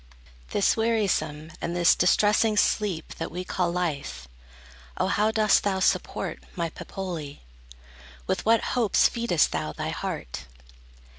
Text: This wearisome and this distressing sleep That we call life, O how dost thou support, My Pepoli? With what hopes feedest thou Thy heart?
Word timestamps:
This 0.49 0.75
wearisome 0.75 1.51
and 1.61 1.75
this 1.75 1.93
distressing 1.93 2.57
sleep 2.57 3.13
That 3.19 3.29
we 3.29 3.43
call 3.43 3.71
life, 3.71 4.27
O 4.97 5.05
how 5.05 5.29
dost 5.29 5.61
thou 5.61 5.79
support, 5.79 6.43
My 6.55 6.71
Pepoli? 6.71 7.41
With 8.25 8.43
what 8.43 8.61
hopes 8.73 9.07
feedest 9.07 9.51
thou 9.51 9.73
Thy 9.73 9.89
heart? 9.89 10.47